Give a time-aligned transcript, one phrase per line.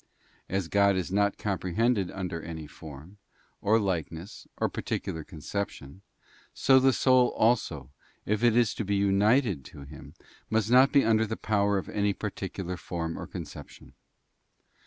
[0.49, 3.19] As God is not comprehended under any form,
[3.61, 6.01] or likeness, or particular conception,
[6.55, 7.91] so the soul also,
[8.25, 10.15] if it is to be united to Him,
[10.49, 13.93] must not be under the power of any par ticular form or conception.